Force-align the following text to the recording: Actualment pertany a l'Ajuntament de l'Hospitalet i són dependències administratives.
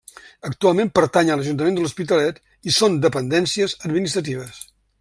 Actualment 0.47 0.87
pertany 0.99 1.29
a 1.29 1.35
l'Ajuntament 1.41 1.77
de 1.79 1.83
l'Hospitalet 1.83 2.39
i 2.71 2.73
són 2.79 2.99
dependències 3.05 3.77
administratives. 3.91 4.65